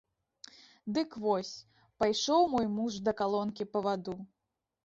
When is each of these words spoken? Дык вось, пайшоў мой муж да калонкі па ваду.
Дык 0.95 1.09
вось, 1.25 1.51
пайшоў 2.05 2.41
мой 2.57 2.67
муж 2.79 2.99
да 3.09 3.15
калонкі 3.21 3.71
па 3.75 3.79
ваду. 3.91 4.21